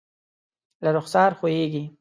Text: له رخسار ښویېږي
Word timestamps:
له 0.83 0.89
رخسار 0.97 1.31
ښویېږي 1.39 1.83